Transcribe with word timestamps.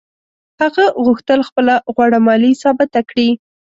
هغه 0.61 0.85
غوښتل 1.05 1.39
خپله 1.49 1.75
غوړه 1.93 2.19
مالي 2.25 2.51
ثابته 2.63 2.99
کړي. 3.09 3.29